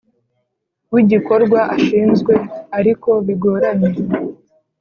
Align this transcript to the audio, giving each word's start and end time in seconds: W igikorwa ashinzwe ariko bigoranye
W 0.93 0.95
igikorwa 1.03 1.59
ashinzwe 1.75 2.33
ariko 2.79 3.09
bigoranye 3.25 3.89